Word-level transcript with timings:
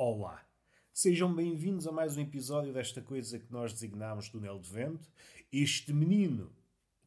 Olá! 0.00 0.48
Sejam 0.94 1.34
bem-vindos 1.34 1.84
a 1.84 1.90
mais 1.90 2.16
um 2.16 2.20
episódio 2.20 2.72
desta 2.72 3.02
coisa 3.02 3.36
que 3.36 3.50
nós 3.50 3.72
designamos 3.72 4.28
túnel 4.28 4.60
de 4.60 4.70
vento. 4.70 5.10
Este 5.50 5.92
menino 5.92 6.54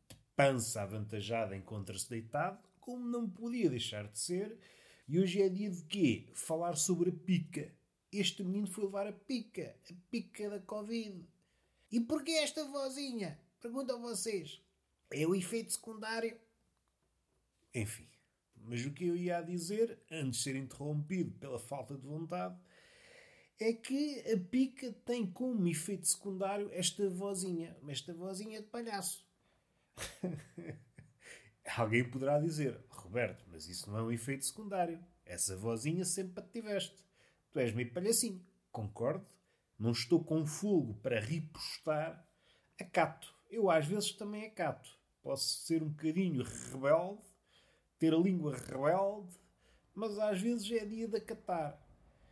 de 0.10 0.18
pança 0.36 0.82
avantajada 0.82 1.56
encontra-se 1.56 2.10
deitado, 2.10 2.60
como 2.82 3.08
não 3.08 3.30
podia 3.30 3.70
deixar 3.70 4.10
de 4.10 4.20
ser, 4.20 4.60
e 5.08 5.18
hoje 5.18 5.42
é 5.42 5.48
dia 5.48 5.72
de 5.72 5.82
quê? 5.84 6.28
Falar 6.34 6.76
sobre 6.76 7.12
a 7.12 7.14
pica. 7.14 7.74
Este 8.12 8.44
menino 8.44 8.68
foi 8.68 8.84
levar 8.84 9.08
a 9.08 9.14
pica, 9.14 9.74
a 9.90 9.94
pica 10.12 10.50
da 10.50 10.60
Covid. 10.60 11.26
E 11.90 12.02
porquê 12.02 12.32
esta 12.32 12.66
vozinha? 12.66 13.40
Pergunto 13.62 13.94
a 13.94 13.98
vocês. 13.98 14.62
É 15.12 15.26
o 15.26 15.34
efeito 15.34 15.72
secundário? 15.72 16.38
Enfim, 17.74 18.10
mas 18.58 18.86
o 18.86 18.92
que 18.92 19.06
eu 19.06 19.16
ia 19.16 19.42
dizer, 19.42 19.98
antes 20.12 20.40
de 20.40 20.44
ser 20.44 20.56
interrompido 20.58 21.32
pela 21.40 21.58
falta 21.58 21.96
de 21.96 22.06
vontade, 22.06 22.60
é 23.64 23.74
que 23.74 24.20
a 24.32 24.40
pica 24.40 24.92
tem 25.06 25.26
como 25.26 25.68
efeito 25.68 26.08
secundário 26.08 26.70
esta 26.74 27.08
vozinha, 27.10 27.78
esta 27.88 28.12
vozinha 28.12 28.60
de 28.60 28.68
palhaço. 28.68 29.24
Alguém 31.78 32.10
poderá 32.10 32.40
dizer, 32.40 32.84
Roberto, 32.90 33.46
mas 33.52 33.68
isso 33.68 33.90
não 33.90 34.00
é 34.00 34.02
um 34.02 34.12
efeito 34.12 34.46
secundário. 34.46 35.00
Essa 35.24 35.56
vozinha 35.56 36.04
sempre 36.04 36.44
a 36.44 36.48
tiveste. 36.48 36.98
Tu 37.52 37.60
és 37.60 37.72
meio 37.72 37.94
palhacinho. 37.94 38.44
Concordo. 38.72 39.28
Não 39.78 39.92
estou 39.92 40.24
com 40.24 40.44
fogo 40.46 40.96
para 40.96 41.20
ripostar. 41.20 42.28
Acato. 42.80 43.32
Eu 43.48 43.70
às 43.70 43.86
vezes 43.86 44.12
também 44.14 44.48
acato. 44.48 44.90
Posso 45.22 45.62
ser 45.62 45.84
um 45.84 45.90
bocadinho 45.90 46.44
rebelde, 46.44 47.22
ter 48.00 48.12
a 48.12 48.18
língua 48.18 48.58
rebelde, 48.58 49.40
mas 49.94 50.18
às 50.18 50.42
vezes 50.42 50.72
é 50.72 50.84
dia 50.84 51.08
de 51.08 51.18
acatar. 51.18 51.80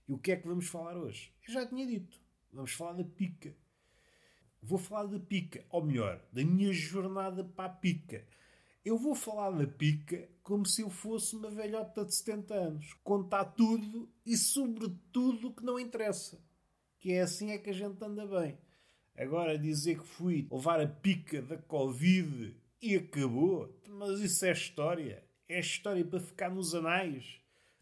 E 0.09 0.13
o 0.13 0.17
que 0.17 0.31
é 0.31 0.35
que 0.35 0.47
vamos 0.47 0.67
falar 0.67 0.97
hoje? 0.97 1.31
Eu 1.47 1.53
já 1.53 1.67
tinha 1.67 1.85
dito. 1.85 2.19
Vamos 2.51 2.71
falar 2.71 2.93
da 2.93 3.03
pica. 3.03 3.55
Vou 4.59 4.79
falar 4.79 5.05
da 5.05 5.19
pica, 5.19 5.63
ou 5.69 5.85
melhor, 5.85 6.19
da 6.33 6.43
minha 6.43 6.73
jornada 6.73 7.43
para 7.43 7.65
a 7.65 7.75
pica. 7.75 8.25
Eu 8.83 8.97
vou 8.97 9.13
falar 9.13 9.51
da 9.51 9.67
pica 9.67 10.27
como 10.41 10.65
se 10.65 10.81
eu 10.81 10.89
fosse 10.89 11.35
uma 11.35 11.51
velhota 11.51 12.03
de 12.03 12.15
70 12.15 12.53
anos. 12.55 12.93
Contar 13.03 13.45
tudo 13.45 14.09
e 14.25 14.35
sobretudo 14.35 15.49
o 15.49 15.53
que 15.53 15.63
não 15.63 15.79
interessa. 15.79 16.43
Que 16.97 17.11
é 17.11 17.21
assim 17.21 17.51
é 17.51 17.59
que 17.59 17.69
a 17.69 17.73
gente 17.73 18.03
anda 18.03 18.25
bem. 18.25 18.57
Agora 19.15 19.59
dizer 19.59 19.99
que 19.99 20.07
fui 20.07 20.47
levar 20.51 20.81
a 20.81 20.87
pica 20.87 21.39
da 21.39 21.57
Covid 21.59 22.57
e 22.81 22.95
acabou, 22.95 23.79
mas 23.87 24.19
isso 24.21 24.43
é 24.43 24.51
história. 24.53 25.23
É 25.47 25.59
história 25.59 26.03
para 26.03 26.19
ficar 26.19 26.49
nos 26.49 26.73
anais 26.73 27.39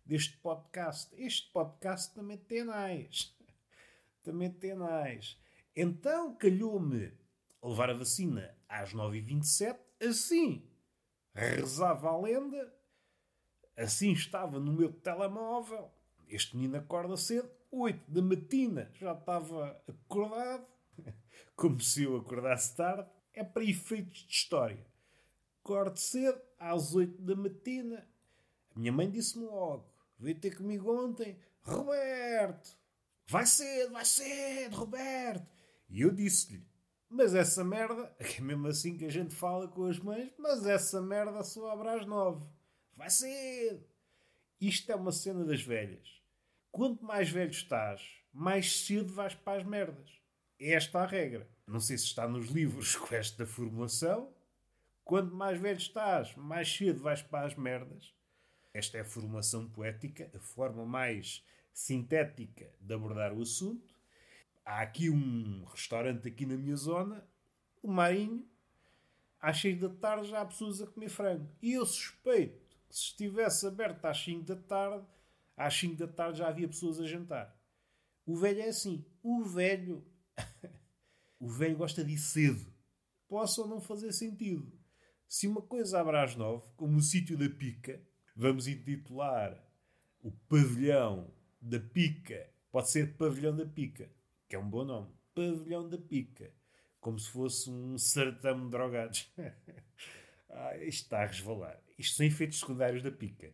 deste 0.08 0.38
podcast. 0.38 1.14
Este 1.18 1.52
podcast 1.52 2.14
também 2.14 2.38
tem 2.38 2.62
anais. 2.62 3.36
Também 4.24 4.52
tem 4.52 4.72
anais. 4.72 5.40
Então 5.76 6.36
calhou-me 6.36 7.14
levar 7.64 7.90
a 7.90 7.94
vacina 7.94 8.54
às 8.68 8.94
9h27, 8.94 9.78
assim 10.02 10.68
rezava 11.38 12.10
a 12.10 12.18
lenda, 12.18 12.74
assim 13.76 14.12
estava 14.12 14.60
no 14.60 14.74
meu 14.74 14.92
telemóvel. 14.92 15.92
Este 16.28 16.58
menino 16.58 16.78
acorda 16.78 17.16
cedo, 17.16 17.50
8 17.72 18.12
da 18.12 18.22
matina, 18.22 18.92
já 18.96 19.14
estava 19.14 19.80
acordado, 19.88 20.66
como 21.56 21.80
se 21.80 22.04
eu 22.04 22.18
acordasse 22.18 22.76
tarde. 22.76 23.08
É 23.34 23.44
para 23.44 23.64
efeitos 23.64 24.26
de 24.26 24.34
história. 24.34 24.84
Acordo 25.64 25.98
cedo, 25.98 26.42
às 26.58 26.96
8 26.96 27.22
da 27.22 27.36
matina. 27.36 28.08
A 28.76 28.80
minha 28.80 28.92
mãe 28.92 29.10
disse-me 29.10 29.46
logo: 29.46 29.88
veio 30.20 30.40
ter 30.40 30.56
comigo 30.56 30.92
ontem, 30.92 31.38
Roberto, 31.62 32.78
vai 33.28 33.46
cedo, 33.46 33.94
vai 33.94 34.06
cedo, 34.06 34.76
Roberto. 34.76 35.48
E 35.90 36.02
eu 36.02 36.12
disse-lhe: 36.12 36.66
mas 37.10 37.34
essa 37.34 37.64
merda, 37.64 38.14
é 38.20 38.42
mesmo 38.42 38.68
assim 38.68 38.98
que 38.98 39.06
a 39.06 39.12
gente 39.12 39.34
fala 39.34 39.68
com 39.68 39.86
as 39.86 40.00
mães, 40.00 40.32
mas 40.38 40.66
essa 40.66 41.02
merda 41.02 41.44
só 41.44 41.72
abre 41.72 41.90
às 41.90 42.06
nove. 42.06 42.46
Vai 42.96 43.10
cedo. 43.10 43.86
Isto 44.60 44.92
é 44.92 44.96
uma 44.96 45.12
cena 45.12 45.46
das 45.46 45.62
velhas. 45.62 46.22
Quanto 46.72 47.06
mais 47.06 47.30
velho 47.30 47.52
estás, 47.52 48.02
mais 48.34 48.86
cedo 48.86 49.14
vais 49.14 49.36
para 49.36 49.60
as 49.60 49.66
merdas. 49.66 50.10
É 50.60 50.74
esta 50.74 51.00
a 51.00 51.06
regra. 51.06 51.48
Não 51.66 51.80
sei 51.80 51.98
se 51.98 52.06
está 52.06 52.28
nos 52.28 52.48
livros 52.48 52.96
com 52.96 53.14
esta 53.16 53.46
formulação. 53.46 54.34
Quanto 55.04 55.34
mais 55.34 55.60
velho 55.60 55.78
estás, 55.78 56.36
mais 56.36 56.76
cedo 56.76 57.02
vais 57.02 57.22
para 57.22 57.46
as 57.46 57.56
merdas. 57.56 58.14
Esta 58.78 58.98
é 58.98 59.02
a 59.02 59.06
formulação 59.06 59.68
poética, 59.68 60.30
a 60.36 60.40
forma 60.40 60.86
mais 60.86 61.44
sintética 61.74 62.70
de 62.80 62.94
abordar 62.94 63.34
o 63.34 63.42
assunto 63.42 63.98
há 64.68 64.82
aqui 64.82 65.10
um 65.10 65.64
restaurante 65.64 66.28
aqui 66.28 66.46
na 66.46 66.58
minha 66.58 66.76
zona, 66.76 67.26
o 67.82 67.88
Marinho, 67.88 68.46
às 69.40 69.62
6 69.62 69.80
da 69.80 69.90
tarde 69.90 70.30
já 70.30 70.42
há 70.42 70.46
pessoas 70.46 70.82
a 70.82 70.88
comer 70.88 71.08
frango. 71.08 71.50
E 71.62 71.72
eu 71.72 71.86
suspeito 71.86 72.76
que 72.90 72.96
se 72.96 73.04
estivesse 73.04 73.66
aberto 73.66 74.04
às 74.04 74.22
5 74.22 74.44
da 74.44 74.58
tarde, 74.58 75.08
às 75.56 75.74
5 75.74 75.96
da 75.96 76.08
tarde 76.08 76.40
já 76.40 76.50
havia 76.50 76.68
pessoas 76.68 77.00
a 77.00 77.06
jantar. 77.06 77.58
O 78.26 78.36
velho 78.36 78.60
é 78.60 78.68
assim. 78.68 79.06
O 79.24 79.42
velho. 79.46 80.06
o 81.40 81.48
velho 81.48 81.78
gosta 81.78 82.04
de 82.04 82.14
ir 82.14 82.18
cedo. 82.18 82.74
Possa 83.30 83.62
ou 83.62 83.68
não 83.68 83.80
fazer 83.80 84.12
sentido. 84.12 84.70
Se 85.30 85.48
uma 85.48 85.62
coisa 85.62 86.02
abre 86.02 86.18
às 86.18 86.36
9, 86.36 86.68
como 86.76 86.98
o 86.98 87.02
sítio 87.02 87.38
da 87.38 87.50
pica, 87.50 88.02
vamos 88.38 88.68
intitular 88.68 89.62
o 90.22 90.32
pavilhão 90.32 91.30
da 91.62 91.80
pica. 91.80 92.50
Pode 92.72 92.90
ser 92.90 93.18
pavilhão 93.18 93.56
da 93.56 93.66
pica 93.66 94.10
que 94.48 94.56
é 94.56 94.60
um 94.60 94.70
bom 94.70 94.86
nome, 94.86 95.10
Pavilhão 95.36 95.88
da 95.88 95.98
Pica, 95.98 96.52
como 97.00 97.20
se 97.20 97.30
fosse 97.30 97.70
um 97.70 97.98
sertão 97.98 98.64
de 98.64 98.70
drogados. 98.70 99.32
ah, 100.50 100.78
isto 100.78 101.04
está 101.04 101.24
a 101.24 101.26
resvalar. 101.26 101.80
Isto 101.98 102.18
são 102.18 102.26
efeitos 102.26 102.60
secundários 102.60 103.04
da 103.04 103.12
pica. 103.12 103.54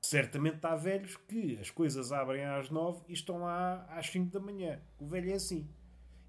Certamente 0.00 0.64
há 0.64 0.76
velhos 0.76 1.16
que 1.16 1.58
as 1.58 1.70
coisas 1.70 2.12
abrem 2.12 2.44
às 2.44 2.70
nove 2.70 3.02
e 3.08 3.12
estão 3.12 3.38
lá 3.38 3.84
às 3.90 4.06
cinco 4.06 4.30
da 4.30 4.38
manhã. 4.38 4.80
O 4.98 5.06
velho 5.06 5.30
é 5.30 5.34
assim. 5.34 5.68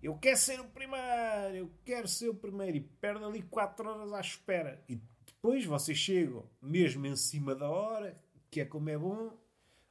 Eu 0.01 0.17
quero 0.17 0.37
ser 0.37 0.59
o 0.59 0.65
primeiro, 0.65 1.55
eu 1.55 1.71
quero 1.83 2.07
ser 2.07 2.29
o 2.29 2.35
primeiro. 2.35 2.77
E 2.77 2.81
perde 2.81 3.23
ali 3.23 3.41
quatro 3.43 3.87
horas 3.87 4.13
à 4.13 4.21
espera. 4.21 4.83
E 4.87 4.99
depois 5.47 5.65
vocês 5.65 5.97
chegam 5.97 6.43
mesmo 6.61 7.05
em 7.05 7.15
cima 7.15 7.55
da 7.55 7.69
hora, 7.69 8.21
que 8.51 8.59
é 8.59 8.65
como 8.65 8.89
é 8.89 8.97
bom, 8.97 9.31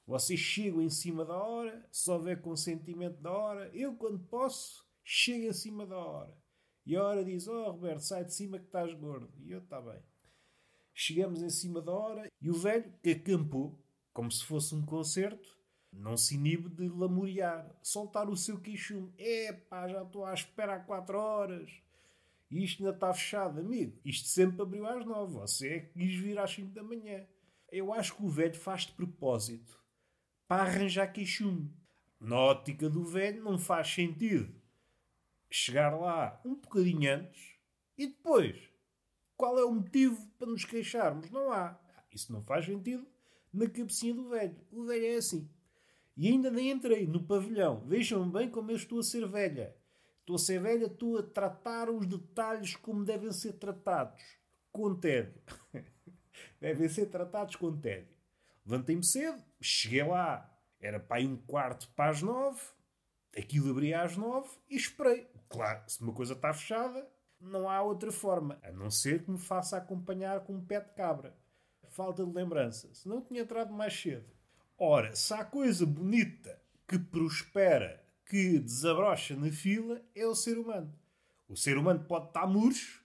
vocês 0.06 0.38
chegam 0.38 0.82
em 0.82 0.90
cima 0.90 1.24
da 1.24 1.34
hora, 1.34 1.82
se 1.90 2.10
houver 2.10 2.42
consentimento 2.42 3.22
da 3.22 3.32
hora. 3.32 3.70
Eu, 3.72 3.94
quando 3.94 4.18
posso, 4.18 4.86
chego 5.02 5.46
em 5.46 5.52
cima 5.54 5.86
da 5.86 5.96
hora. 5.96 6.36
E 6.84 6.94
a 6.94 7.02
hora 7.02 7.24
diz: 7.24 7.48
Oh, 7.48 7.70
Roberto, 7.70 8.00
sai 8.00 8.26
de 8.26 8.34
cima 8.34 8.58
que 8.58 8.66
estás 8.66 8.92
gordo. 8.92 9.32
E 9.38 9.50
eu, 9.50 9.60
está 9.60 9.80
bem. 9.80 10.02
Chegamos 10.92 11.40
em 11.40 11.48
cima 11.48 11.80
da 11.80 11.92
hora 11.92 12.30
e 12.38 12.50
o 12.50 12.54
velho, 12.54 12.92
que 13.02 13.12
acampou, 13.12 13.82
como 14.12 14.30
se 14.30 14.44
fosse 14.44 14.74
um 14.74 14.84
concerto, 14.84 15.58
não 15.90 16.18
se 16.18 16.34
inibe 16.34 16.68
de 16.68 16.86
lamuriar, 16.86 17.74
soltar 17.82 18.28
o 18.28 18.36
seu 18.36 18.60
queixume. 18.60 19.10
Epá, 19.16 19.88
já 19.88 20.02
estou 20.02 20.26
à 20.26 20.34
espera 20.34 20.74
há 20.74 20.80
quatro 20.80 21.18
horas. 21.18 21.82
E 22.50 22.62
isto 22.62 22.82
ainda 22.82 22.94
está 22.94 23.12
fechado, 23.12 23.60
amigo. 23.60 23.98
Isto 24.04 24.28
sempre 24.28 24.62
abriu 24.62 24.86
às 24.86 25.04
nove. 25.04 25.34
Você 25.34 25.68
é 25.68 25.80
que 25.80 25.92
quis 25.98 26.14
vir 26.14 26.38
às 26.38 26.50
cinco 26.50 26.72
da 26.72 26.82
manhã. 26.82 27.26
Eu 27.70 27.92
acho 27.92 28.14
que 28.14 28.22
o 28.22 28.28
velho 28.28 28.54
faz 28.54 28.82
de 28.82 28.92
propósito 28.92 29.78
para 30.46 30.62
arranjar 30.62 31.12
queixume. 31.12 31.74
Na 32.20 32.38
ótica 32.38 32.88
do 32.88 33.04
velho, 33.04 33.42
não 33.42 33.58
faz 33.58 33.88
sentido 33.88 34.54
chegar 35.50 35.90
lá 35.98 36.40
um 36.44 36.54
bocadinho 36.54 37.12
antes 37.12 37.56
e 37.96 38.06
depois. 38.06 38.56
Qual 39.36 39.58
é 39.58 39.64
o 39.64 39.72
motivo 39.72 40.26
para 40.38 40.48
nos 40.48 40.64
queixarmos? 40.64 41.30
Não 41.30 41.52
há. 41.52 41.78
Isso 42.10 42.32
não 42.32 42.42
faz 42.42 42.64
sentido 42.64 43.06
na 43.52 43.68
cabecinha 43.68 44.14
do 44.14 44.28
velho. 44.28 44.56
O 44.72 44.84
velho 44.84 45.06
é 45.06 45.16
assim. 45.16 45.48
E 46.16 46.28
ainda 46.28 46.50
nem 46.50 46.70
entrei 46.70 47.06
no 47.06 47.22
pavilhão. 47.22 47.84
Vejam 47.86 48.30
bem 48.30 48.50
como 48.50 48.70
eu 48.70 48.76
estou 48.76 49.00
a 49.00 49.02
ser 49.02 49.28
velha. 49.28 49.76
Estou 50.26 50.34
a 50.34 50.40
ser 50.40 50.60
velha, 50.60 50.86
estou 50.86 51.18
a 51.18 51.22
tratar 51.22 51.88
os 51.88 52.04
detalhes 52.04 52.74
como 52.74 53.04
devem 53.04 53.30
ser 53.30 53.52
tratados. 53.52 54.20
Com 54.72 54.92
tédio. 54.92 55.40
devem 56.60 56.88
ser 56.88 57.06
tratados 57.06 57.54
com 57.54 57.78
tédio. 57.78 58.12
Levantei-me 58.64 59.04
cedo, 59.04 59.40
cheguei 59.60 60.02
lá, 60.02 60.52
era 60.80 60.98
para 60.98 61.18
aí 61.18 61.28
um 61.28 61.36
quarto 61.36 61.88
para 61.94 62.10
as 62.10 62.22
nove, 62.22 62.60
aquilo 63.38 63.70
abria 63.70 64.02
às 64.02 64.16
nove 64.16 64.50
e 64.68 64.74
esperei. 64.74 65.30
Claro, 65.48 65.84
se 65.86 66.02
uma 66.02 66.12
coisa 66.12 66.32
está 66.32 66.52
fechada, 66.52 67.08
não 67.40 67.70
há 67.70 67.80
outra 67.80 68.10
forma, 68.10 68.58
a 68.64 68.72
não 68.72 68.90
ser 68.90 69.22
que 69.22 69.30
me 69.30 69.38
faça 69.38 69.76
acompanhar 69.76 70.40
com 70.40 70.54
um 70.54 70.66
pé 70.66 70.80
de 70.80 70.90
cabra. 70.94 71.38
Falta 71.90 72.26
de 72.26 72.32
lembrança, 72.32 72.92
se 72.92 73.08
não 73.08 73.22
tinha 73.22 73.42
entrado 73.42 73.72
mais 73.72 73.96
cedo. 73.96 74.26
Ora, 74.76 75.14
se 75.14 75.32
há 75.32 75.44
coisa 75.44 75.86
bonita 75.86 76.60
que 76.88 76.98
prospera, 76.98 78.04
que 78.26 78.58
desabrocha 78.58 79.36
na 79.36 79.50
fila, 79.50 80.02
é 80.14 80.26
o 80.26 80.34
ser 80.34 80.58
humano. 80.58 80.92
O 81.48 81.56
ser 81.56 81.78
humano 81.78 82.04
pode 82.04 82.26
estar 82.26 82.46
murcho, 82.46 83.04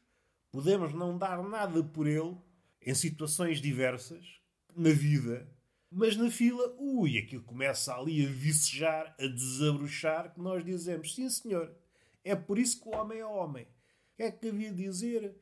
podemos 0.52 0.94
não 0.94 1.18
dar 1.18 1.44
nada 1.44 1.84
por 1.84 2.08
ele, 2.08 2.36
em 2.82 2.96
situações 2.96 3.62
diversas, 3.62 4.42
na 4.76 4.90
vida, 4.90 5.48
Mas 5.94 6.16
na 6.16 6.32
fila, 6.32 6.74
ui, 6.80 7.18
aquilo 7.18 7.44
começa 7.44 7.94
ali 7.94 8.26
a 8.26 8.30
vicejar, 8.30 9.14
a 9.20 9.28
desabrochar, 9.28 10.34
que 10.34 10.40
nós 10.40 10.64
dizemos, 10.64 11.14
sim 11.14 11.30
senhor, 11.30 11.70
é 12.24 12.34
por 12.34 12.58
isso 12.58 12.82
que 12.82 12.88
o 12.88 12.96
homem 12.96 13.20
é 13.20 13.26
homem. 13.26 13.66
O 13.66 13.68
que 14.16 14.24
é 14.24 14.32
que 14.32 14.48
havia 14.48 14.72
de 14.72 14.84
dizer 14.84 15.36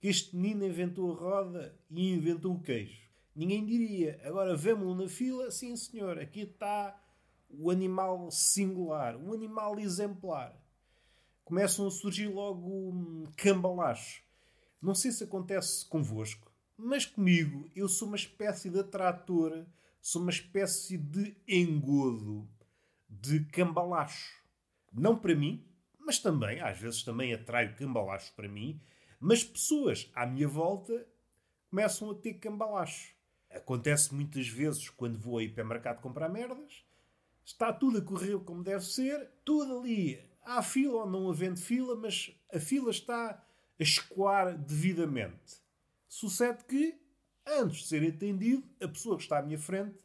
que 0.00 0.06
este 0.06 0.36
menino 0.36 0.64
inventou 0.64 1.10
a 1.12 1.16
roda 1.16 1.76
e 1.90 2.12
inventou 2.12 2.54
o 2.54 2.60
queijo? 2.60 3.00
Ninguém 3.34 3.66
diria. 3.66 4.20
Agora 4.22 4.56
vemos-lo 4.56 4.94
na 4.94 5.08
fila, 5.08 5.50
sim 5.50 5.74
senhor, 5.76 6.20
aqui 6.20 6.42
está 6.42 6.96
o 7.58 7.70
animal 7.70 8.30
singular, 8.30 9.16
o 9.16 9.32
animal 9.32 9.78
exemplar. 9.78 10.54
Começam 11.44 11.86
a 11.86 11.90
surgir 11.90 12.28
logo 12.28 12.68
um 12.68 13.24
cambalachos. 13.36 14.22
Não 14.82 14.94
sei 14.94 15.12
se 15.12 15.24
acontece 15.24 15.86
convosco, 15.86 16.50
mas 16.76 17.04
comigo 17.06 17.70
eu 17.74 17.88
sou 17.88 18.08
uma 18.08 18.16
espécie 18.16 18.68
de 18.68 18.80
atrator 18.80 19.64
sou 20.06 20.22
uma 20.22 20.30
espécie 20.30 20.96
de 20.96 21.36
engodo, 21.48 22.48
de 23.10 23.44
cambalacho. 23.46 24.40
Não 24.92 25.18
para 25.18 25.34
mim, 25.34 25.66
mas 25.98 26.20
também, 26.20 26.60
às 26.60 26.78
vezes 26.78 27.02
também 27.02 27.34
atraio 27.34 27.74
cambalacho 27.74 28.32
para 28.36 28.48
mim, 28.48 28.80
mas 29.18 29.42
pessoas 29.42 30.08
à 30.14 30.24
minha 30.24 30.46
volta 30.46 31.04
começam 31.68 32.08
a 32.08 32.14
ter 32.14 32.34
cambalacho. 32.34 33.16
Acontece 33.50 34.14
muitas 34.14 34.46
vezes 34.46 34.88
quando 34.90 35.18
vou 35.18 35.38
ao 35.38 35.42
hipermercado 35.42 36.00
comprar 36.00 36.28
merdas, 36.28 36.84
está 37.46 37.72
tudo 37.72 37.98
a 37.98 38.02
correr 38.02 38.38
como 38.40 38.64
deve 38.64 38.84
ser, 38.84 39.30
tudo 39.44 39.78
ali. 39.78 40.20
Há 40.42 40.62
fila 40.62 41.04
ou 41.04 41.10
não 41.10 41.30
havendo 41.30 41.60
fila, 41.60 41.94
mas 41.94 42.36
a 42.52 42.58
fila 42.58 42.90
está 42.90 43.30
a 43.30 43.82
escoar 43.82 44.58
devidamente. 44.58 45.62
Sucede 46.08 46.64
que 46.64 47.00
antes 47.46 47.82
de 47.82 47.86
ser 47.86 48.08
atendido, 48.08 48.68
a 48.82 48.88
pessoa 48.88 49.16
que 49.16 49.22
está 49.22 49.38
à 49.38 49.42
minha 49.42 49.58
frente 49.58 49.96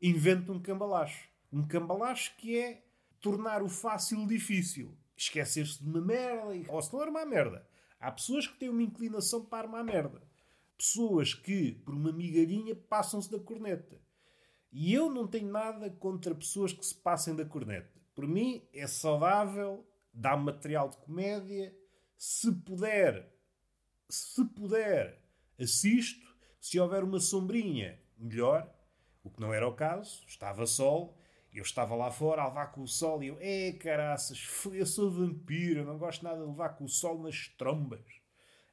inventa 0.00 0.52
um 0.52 0.60
cambalacho. 0.60 1.28
Um 1.50 1.66
cambalacho 1.66 2.36
que 2.36 2.58
é 2.58 2.84
tornar 3.20 3.62
o 3.62 3.68
fácil 3.68 4.26
difícil. 4.26 4.96
Esquecer-se 5.16 5.82
de 5.82 5.88
uma 5.88 6.00
merda, 6.00 6.72
ou 6.72 6.82
se 6.82 6.92
não 6.92 7.00
armar 7.00 7.26
merda. 7.26 7.66
Há 7.98 8.10
pessoas 8.10 8.46
que 8.46 8.58
têm 8.58 8.68
uma 8.68 8.82
inclinação 8.82 9.44
para 9.44 9.66
armar 9.66 9.84
merda. 9.84 10.22
Pessoas 10.76 11.32
que, 11.32 11.72
por 11.84 11.94
uma 11.94 12.12
migalhinha, 12.12 12.74
passam-se 12.74 13.30
da 13.30 13.38
corneta. 13.38 14.00
E 14.72 14.94
eu 14.94 15.10
não 15.10 15.26
tenho 15.26 15.50
nada 15.50 15.90
contra 15.90 16.34
pessoas 16.34 16.72
que 16.72 16.84
se 16.84 16.94
passem 16.94 17.36
da 17.36 17.44
corneta. 17.44 18.00
Por 18.14 18.26
mim, 18.26 18.66
é 18.72 18.86
saudável, 18.86 19.86
dá 20.12 20.36
material 20.36 20.88
de 20.88 20.96
comédia. 20.96 21.76
Se 22.16 22.50
puder, 22.52 23.30
se 24.08 24.44
puder, 24.46 25.22
assisto 25.60 26.32
se 26.60 26.78
houver 26.78 27.02
uma 27.02 27.18
sombrinha, 27.18 28.00
melhor. 28.16 28.72
O 29.24 29.30
que 29.30 29.40
não 29.40 29.52
era 29.52 29.68
o 29.68 29.74
caso. 29.74 30.24
Estava 30.26 30.66
sol. 30.66 31.18
Eu 31.52 31.62
estava 31.62 31.94
lá 31.94 32.10
fora 32.10 32.42
a 32.42 32.48
levar 32.48 32.72
com 32.72 32.82
o 32.82 32.88
sol 32.88 33.22
e 33.22 33.26
eu, 33.26 33.36
é 33.38 33.72
caraças, 33.72 34.42
eu 34.72 34.86
sou 34.86 35.10
vampiro, 35.10 35.80
eu 35.80 35.84
não 35.84 35.98
gosto 35.98 36.24
nada 36.24 36.40
de 36.40 36.46
levar 36.46 36.70
com 36.70 36.84
o 36.84 36.88
sol 36.88 37.22
nas 37.22 37.48
trombas. 37.58 38.00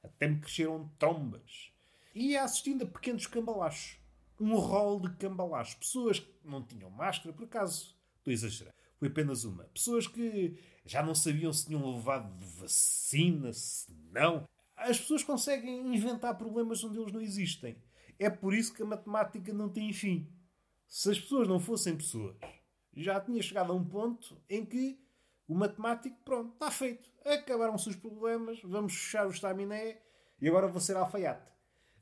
Até 0.02 0.30
me 0.30 0.40
cresceram 0.40 0.90
trombas. 0.98 1.74
E 2.16 2.32
ia 2.32 2.44
assistindo 2.44 2.84
a 2.84 2.88
pequenos 2.88 3.28
cambalachos. 3.28 3.98
Um 4.40 4.56
rol 4.56 5.00
de 5.00 5.16
cambalachos. 5.18 5.76
Pessoas 5.76 6.20
que 6.20 6.34
não 6.44 6.64
tinham 6.64 6.90
máscara, 6.90 7.34
por 7.34 7.44
acaso, 7.46 7.96
estou 8.18 8.32
a 8.32 8.34
exagerar. 8.34 8.74
Foi 8.98 9.08
apenas 9.08 9.44
uma. 9.44 9.64
Pessoas 9.66 10.08
que 10.08 10.58
já 10.86 11.02
não 11.02 11.16
sabiam 11.16 11.54
se 11.54 11.66
tinham 11.66 11.96
levado 11.96 12.34
vacina, 12.58 13.54
se 13.54 13.92
não. 14.12 14.48
As 14.76 15.00
pessoas 15.00 15.24
conseguem 15.24 15.94
inventar 15.94 16.38
problemas 16.38 16.84
onde 16.84 17.00
eles 17.00 17.12
não 17.12 17.22
existem. 17.22 17.78
É 18.18 18.30
por 18.30 18.54
isso 18.54 18.74
que 18.74 18.84
a 18.84 18.86
matemática 18.86 19.54
não 19.54 19.70
tem 19.70 19.94
fim. 19.94 20.30
Se 20.88 21.12
as 21.12 21.20
pessoas 21.20 21.48
não 21.48 21.60
fossem 21.60 21.96
pessoas, 21.96 22.36
já 22.94 23.20
tinha 23.22 23.42
chegado 23.42 23.72
a 23.72 23.76
um 23.76 23.86
ponto 23.86 24.42
em 24.50 24.66
que 24.66 25.00
o 25.48 25.56
matemático, 25.56 26.18
pronto, 26.24 26.54
está 26.54 26.70
feito. 26.70 27.10
Acabaram-se 27.26 27.90
os 27.90 27.96
problemas, 27.96 28.62
vamos 28.64 28.94
fechar 28.94 29.28
o 29.28 29.32
estaminé 29.32 30.02
e 30.42 30.48
agora 30.48 30.68
vou 30.68 30.82
ser 30.82 30.98
alfaiate. 30.98 31.50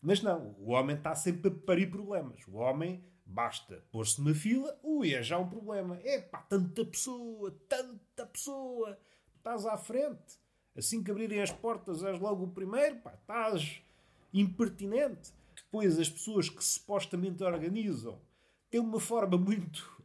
Mas 0.02 0.22
não, 0.22 0.56
o 0.60 0.72
homem 0.72 0.96
está 0.96 1.16
sempre 1.16 1.50
a 1.50 1.66
parir 1.66 1.90
problemas. 1.90 2.42
O 2.48 2.58
homem 2.58 3.04
basta 3.26 3.84
pôr-se 3.92 4.20
numa 4.20 4.34
fila, 4.34 4.80
ui, 4.84 5.14
é 5.14 5.22
já 5.22 5.38
um 5.38 5.50
problema. 5.50 6.00
É 6.04 6.22
pá, 6.22 6.40
tanta 6.42 6.86
pessoa, 6.86 7.52
tanta 7.68 8.26
pessoa, 8.26 8.98
estás 9.36 9.66
à 9.66 9.78
frente. 9.78 10.40
Assim 10.76 11.04
que 11.04 11.12
abrirem 11.12 11.42
as 11.42 11.52
portas, 11.52 12.04
és 12.04 12.20
logo 12.20 12.46
o 12.46 12.52
primeiro, 12.52 12.98
pá, 12.98 13.14
estás 13.14 13.82
impertinente. 14.34 15.34
Depois, 15.56 16.00
as 16.00 16.10
pessoas 16.10 16.50
que 16.50 16.64
supostamente 16.64 17.44
organizam 17.44 18.22
têm 18.70 18.80
uma 18.80 19.00
forma 19.00 19.38
muito 19.38 20.02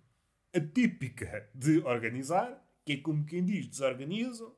atípica 0.54 1.48
de 1.54 1.78
organizar, 1.80 2.62
que 2.84 2.94
é 2.94 2.96
como 2.96 3.24
quem 3.24 3.44
diz, 3.44 3.66
desorganizam. 3.66 4.54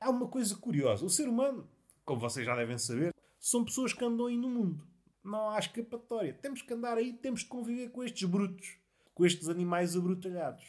Há 0.00 0.10
uma 0.10 0.28
coisa 0.28 0.54
curiosa: 0.56 1.04
o 1.04 1.10
ser 1.10 1.28
humano, 1.28 1.68
como 2.04 2.20
vocês 2.20 2.46
já 2.46 2.54
devem 2.54 2.78
saber, 2.78 3.11
são 3.42 3.64
pessoas 3.64 3.92
que 3.92 4.04
andam 4.04 4.26
aí 4.26 4.36
no 4.36 4.48
mundo. 4.48 4.86
Não 5.22 5.50
há 5.50 5.58
escapatória. 5.58 6.32
Temos 6.32 6.62
que 6.62 6.72
andar 6.72 6.96
aí, 6.96 7.12
temos 7.12 7.40
de 7.40 7.46
conviver 7.46 7.90
com 7.90 8.04
estes 8.04 8.22
brutos, 8.22 8.78
com 9.12 9.26
estes 9.26 9.48
animais 9.48 9.96
abrutalhados. 9.96 10.64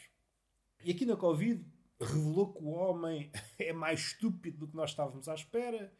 E 0.82 0.90
aqui 0.90 1.06
na 1.06 1.16
Covid, 1.16 1.64
revelou 2.00 2.52
que 2.52 2.64
o 2.64 2.70
homem 2.70 3.30
é 3.60 3.72
mais 3.72 4.00
estúpido 4.00 4.58
do 4.58 4.66
que 4.66 4.76
nós 4.76 4.90
estávamos 4.90 5.28
à 5.28 5.34
espera. 5.34 5.92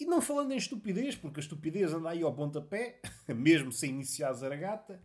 E 0.00 0.06
não 0.06 0.22
falando 0.22 0.52
em 0.52 0.56
estupidez, 0.56 1.14
porque 1.14 1.40
a 1.40 1.42
estupidez 1.42 1.92
anda 1.92 2.08
aí 2.08 2.22
ao 2.22 2.34
pontapé, 2.34 2.98
mesmo 3.28 3.70
sem 3.70 3.90
iniciar 3.90 4.30
a 4.30 4.32
zaragata, 4.32 4.98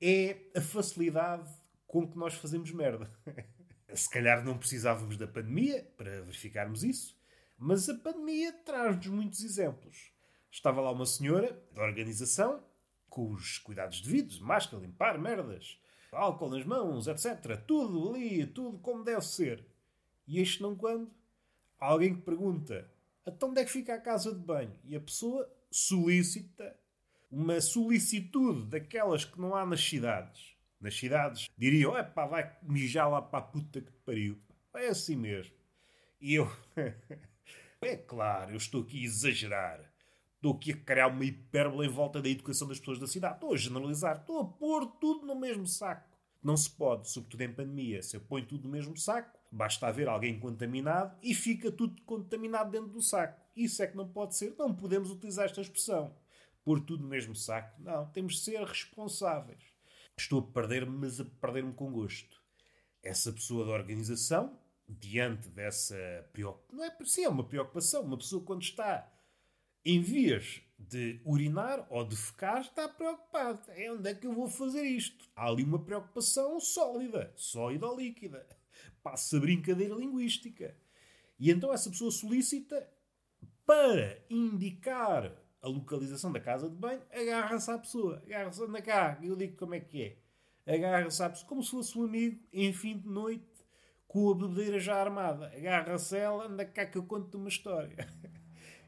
é 0.00 0.38
a 0.56 0.60
facilidade 0.62 1.52
com 1.86 2.10
que 2.10 2.16
nós 2.16 2.32
fazemos 2.32 2.70
merda. 2.70 3.12
Se 3.94 4.08
calhar 4.08 4.42
não 4.42 4.56
precisávamos 4.56 5.18
da 5.18 5.26
pandemia 5.26 5.86
para 5.98 6.22
verificarmos 6.22 6.82
isso, 6.82 7.14
mas 7.58 7.90
a 7.90 7.94
pandemia 7.98 8.54
traz-nos 8.64 9.06
muitos 9.08 9.44
exemplos. 9.44 10.13
Estava 10.54 10.80
lá 10.80 10.92
uma 10.92 11.04
senhora 11.04 11.60
da 11.72 11.82
organização, 11.82 12.62
com 13.10 13.32
os 13.32 13.58
cuidados 13.58 14.00
devidos, 14.00 14.38
máscara, 14.38 14.80
limpar 14.80 15.18
merdas, 15.18 15.80
álcool 16.12 16.48
nas 16.48 16.64
mãos, 16.64 17.08
etc. 17.08 17.60
Tudo 17.66 18.10
ali, 18.10 18.46
tudo 18.46 18.78
como 18.78 19.02
deve 19.02 19.22
ser. 19.22 19.66
E 20.28 20.38
este 20.38 20.62
não 20.62 20.76
quando? 20.76 21.10
Alguém 21.76 22.14
que 22.14 22.22
pergunta: 22.22 22.88
então 23.26 23.50
onde 23.50 23.62
é 23.62 23.64
que 23.64 23.72
fica 23.72 23.96
a 23.96 24.00
casa 24.00 24.32
de 24.32 24.38
banho? 24.38 24.78
E 24.84 24.94
a 24.94 25.00
pessoa 25.00 25.52
solicita 25.72 26.78
uma 27.28 27.60
solicitude 27.60 28.68
daquelas 28.68 29.24
que 29.24 29.40
não 29.40 29.56
há 29.56 29.66
nas 29.66 29.84
cidades. 29.84 30.54
Nas 30.80 30.96
cidades 30.96 31.50
diriam: 31.58 31.98
é 31.98 32.04
pá, 32.04 32.26
vai 32.26 32.56
mijar 32.62 33.10
lá 33.10 33.20
para 33.20 33.40
a 33.40 33.42
puta 33.42 33.80
que 33.80 33.90
te 33.90 33.98
pariu. 34.06 34.38
É 34.72 34.86
assim 34.86 35.16
mesmo. 35.16 35.52
E 36.20 36.34
eu. 36.34 36.48
é 37.82 37.96
claro, 37.96 38.52
eu 38.52 38.56
estou 38.56 38.82
aqui 38.82 39.00
a 39.00 39.04
exagerar. 39.04 39.93
Estou 40.44 40.56
aqui 40.56 40.72
a 40.72 40.76
criar 40.76 41.06
uma 41.06 41.24
hipérbole 41.24 41.88
em 41.88 41.90
volta 41.90 42.20
da 42.20 42.28
educação 42.28 42.68
das 42.68 42.78
pessoas 42.78 42.98
da 42.98 43.06
cidade. 43.06 43.36
Estou 43.36 43.54
a 43.54 43.56
generalizar. 43.56 44.18
Estou 44.18 44.40
a 44.40 44.44
pôr 44.44 44.84
tudo 45.00 45.24
no 45.24 45.34
mesmo 45.34 45.66
saco. 45.66 46.06
Não 46.42 46.54
se 46.54 46.68
pode, 46.68 47.08
sobretudo 47.08 47.40
em 47.40 47.54
pandemia. 47.54 48.02
Se 48.02 48.18
eu 48.18 48.20
ponho 48.20 48.44
tudo 48.44 48.64
no 48.64 48.68
mesmo 48.68 48.94
saco, 48.94 49.38
basta 49.50 49.86
haver 49.86 50.06
alguém 50.06 50.38
contaminado 50.38 51.16
e 51.22 51.34
fica 51.34 51.72
tudo 51.72 51.98
contaminado 52.02 52.70
dentro 52.70 52.88
do 52.88 53.00
saco. 53.00 53.40
Isso 53.56 53.82
é 53.82 53.86
que 53.86 53.96
não 53.96 54.06
pode 54.06 54.36
ser. 54.36 54.54
Não 54.58 54.74
podemos 54.74 55.10
utilizar 55.10 55.46
esta 55.46 55.62
expressão. 55.62 56.14
Pôr 56.62 56.78
tudo 56.78 57.04
no 57.04 57.08
mesmo 57.08 57.34
saco. 57.34 57.80
Não, 57.80 58.04
temos 58.10 58.34
de 58.34 58.40
ser 58.40 58.62
responsáveis. 58.64 59.62
Estou 60.14 60.40
a 60.40 60.52
perder-me, 60.52 60.94
mas 60.94 61.18
a 61.22 61.24
perder-me 61.24 61.72
com 61.72 61.90
gosto. 61.90 62.38
Essa 63.02 63.32
pessoa 63.32 63.64
da 63.64 63.72
organização, 63.72 64.58
diante 64.86 65.48
dessa 65.48 65.96
preocupação, 66.34 66.76
não 66.76 66.84
é, 66.84 66.94
sim, 67.06 67.24
é 67.24 67.30
uma 67.30 67.44
preocupação. 67.44 68.02
Uma 68.02 68.18
pessoa 68.18 68.44
quando 68.44 68.60
está 68.60 69.10
em 69.84 70.00
vias 70.00 70.62
de 70.78 71.20
urinar 71.24 71.86
ou 71.90 72.04
de 72.04 72.16
ficar, 72.16 72.60
está 72.60 72.88
preocupado. 72.88 73.60
É 73.68 73.90
onde 73.92 74.08
é 74.08 74.14
que 74.14 74.26
eu 74.26 74.32
vou 74.32 74.48
fazer 74.48 74.82
isto? 74.82 75.28
Há 75.34 75.48
ali 75.48 75.62
uma 75.62 75.78
preocupação 75.78 76.58
sólida, 76.60 77.32
sólida 77.36 77.86
ou 77.86 77.98
líquida. 77.98 78.46
Passa 79.02 79.38
brincadeira 79.38 79.94
linguística. 79.94 80.76
E 81.38 81.50
então 81.50 81.72
essa 81.72 81.90
pessoa 81.90 82.10
solicita 82.10 82.88
para 83.66 84.22
indicar 84.30 85.32
a 85.60 85.68
localização 85.68 86.30
da 86.30 86.40
casa 86.40 86.68
de 86.68 86.76
banho, 86.76 87.02
agarra-se 87.10 87.70
à 87.70 87.78
pessoa. 87.78 88.22
Agarra-se, 88.26 88.62
anda 88.62 88.82
cá, 88.82 89.18
eu 89.22 89.34
digo 89.34 89.56
como 89.56 89.74
é 89.74 89.80
que 89.80 90.02
é. 90.02 90.74
Agarra-se 90.74 91.22
à 91.22 91.30
pessoa, 91.30 91.48
como 91.48 91.62
se 91.62 91.70
fosse 91.70 91.98
um 91.98 92.04
amigo, 92.04 92.42
em 92.52 92.72
fim 92.72 92.98
de 92.98 93.08
noite, 93.08 93.44
com 94.06 94.30
a 94.30 94.34
bebedeira 94.34 94.78
já 94.78 94.96
armada. 94.96 95.46
Agarra-se 95.46 96.16
ela, 96.16 96.46
anda 96.46 96.64
cá 96.64 96.84
que 96.84 96.98
eu 96.98 97.04
conto 97.04 97.38
uma 97.38 97.48
história. 97.48 97.96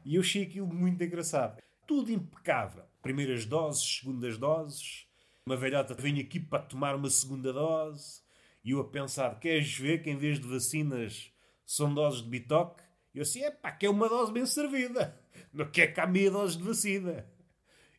E 0.07 0.15
eu 0.15 0.21
achei 0.21 0.43
aquilo 0.43 0.67
muito 0.67 1.03
engraçado. 1.03 1.61
Tudo 1.85 2.13
impecável. 2.13 2.85
Primeiras 3.01 3.45
doses, 3.45 3.97
segundas 3.99 4.37
doses. 4.37 5.05
Uma 5.45 5.57
velhota 5.57 5.93
vem 5.93 6.17
aqui 6.21 6.39
para 6.39 6.63
tomar 6.63 6.95
uma 6.95 7.09
segunda 7.09 7.51
dose. 7.51 8.21
E 8.63 8.71
eu 8.71 8.79
a 8.79 8.87
pensar, 8.87 9.37
queres 9.37 9.77
ver 9.77 10.01
que 10.01 10.09
em 10.09 10.15
vez 10.15 10.39
de 10.39 10.47
vacinas 10.47 11.29
são 11.65 11.93
doses 11.93 12.21
de 12.21 12.29
bitoque? 12.29 12.81
Eu 13.13 13.23
assim, 13.23 13.43
é 13.43 13.51
pá, 13.51 13.69
que 13.69 13.85
é 13.85 13.89
uma 13.89 14.07
dose 14.07 14.31
bem 14.31 14.45
servida. 14.45 15.19
Não 15.51 15.69
quer 15.69 15.87
que 15.87 15.99
há 15.99 16.07
meia 16.07 16.31
dose 16.31 16.57
de 16.57 16.63
vacina. 16.63 17.29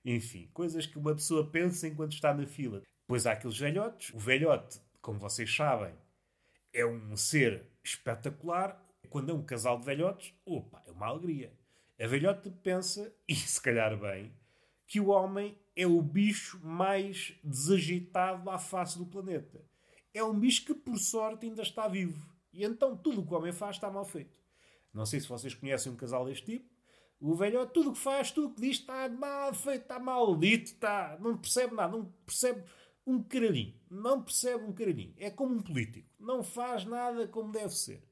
Enfim, 0.02 0.48
coisas 0.54 0.86
que 0.86 0.98
uma 0.98 1.14
pessoa 1.14 1.50
pensa 1.50 1.86
enquanto 1.86 2.12
está 2.12 2.32
na 2.32 2.46
fila. 2.46 2.82
Depois 3.02 3.26
há 3.26 3.32
aqueles 3.32 3.58
velhotes. 3.58 4.14
O 4.14 4.18
velhote, 4.18 4.80
como 5.02 5.18
vocês 5.18 5.54
sabem, 5.54 5.94
é 6.72 6.86
um 6.86 7.14
ser 7.18 7.66
espetacular. 7.84 8.82
Quando 9.10 9.30
é 9.30 9.34
um 9.34 9.42
casal 9.42 9.78
de 9.78 9.84
velhotes, 9.84 10.32
opa, 10.46 10.82
é 10.86 10.90
uma 10.90 11.06
alegria. 11.06 11.57
A 12.00 12.06
velhota 12.06 12.48
pensa, 12.62 13.12
e 13.26 13.34
se 13.34 13.60
calhar 13.60 13.98
bem, 13.98 14.32
que 14.86 15.00
o 15.00 15.08
homem 15.08 15.58
é 15.74 15.86
o 15.86 16.00
bicho 16.00 16.60
mais 16.64 17.34
desajeitado 17.42 18.48
à 18.48 18.56
face 18.56 18.96
do 18.96 19.04
planeta. 19.04 19.64
É 20.14 20.22
um 20.22 20.38
bicho 20.38 20.64
que, 20.64 20.74
por 20.74 20.96
sorte, 20.96 21.46
ainda 21.46 21.62
está 21.62 21.88
vivo. 21.88 22.24
E 22.52 22.64
então 22.64 22.96
tudo 22.96 23.20
o 23.20 23.26
que 23.26 23.34
o 23.34 23.36
homem 23.36 23.52
faz 23.52 23.76
está 23.76 23.90
mal 23.90 24.04
feito. 24.04 24.38
Não 24.94 25.04
sei 25.04 25.20
se 25.20 25.28
vocês 25.28 25.54
conhecem 25.54 25.92
um 25.92 25.96
casal 25.96 26.24
deste 26.24 26.46
tipo. 26.46 26.72
O 27.20 27.34
velhote, 27.34 27.72
tudo 27.72 27.90
o 27.90 27.92
que 27.92 27.98
faz, 27.98 28.30
tudo 28.30 28.48
o 28.48 28.54
que 28.54 28.60
diz, 28.60 28.76
está 28.76 29.08
mal 29.08 29.52
feito, 29.52 29.82
está 29.82 29.98
maldito, 29.98 30.72
está, 30.72 31.18
não 31.20 31.36
percebe 31.36 31.74
nada, 31.74 31.96
não 31.96 32.04
percebe 32.24 32.62
um 33.04 33.22
caralhinho. 33.22 33.74
Não 33.90 34.22
percebe 34.22 34.64
um 34.64 34.72
caralhinho. 34.72 35.14
É 35.16 35.30
como 35.30 35.54
um 35.54 35.60
político. 35.60 36.08
Não 36.18 36.44
faz 36.44 36.84
nada 36.84 37.26
como 37.26 37.50
deve 37.50 37.74
ser. 37.74 38.07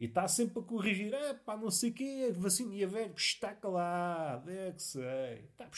E 0.00 0.06
está 0.06 0.26
sempre 0.26 0.60
a 0.60 0.62
corrigir. 0.62 1.14
Ah, 1.14 1.34
pá, 1.34 1.56
não 1.56 1.70
sei 1.70 1.90
o 1.90 1.92
quê, 1.92 2.32
a 2.32 2.86
velho, 2.86 3.14
está 3.14 3.54
calado, 3.54 4.50
é 4.50 4.72
que 4.72 4.82
sei. 4.82 5.44
Está, 5.52 5.70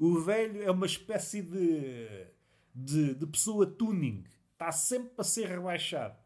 o 0.00 0.18
velho 0.18 0.62
é 0.62 0.70
uma 0.70 0.86
espécie 0.86 1.40
de, 1.40 2.26
de, 2.74 3.14
de 3.14 3.26
pessoa 3.26 3.66
tuning. 3.66 4.24
Está 4.52 4.72
sempre 4.72 5.12
a 5.18 5.22
ser 5.22 5.46
rebaixado. 5.46 6.18